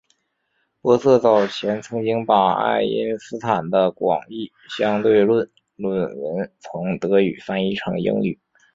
[0.81, 8.39] 玻色早前曾经把爱因斯坦的广义相对论论文从德语翻译成英语。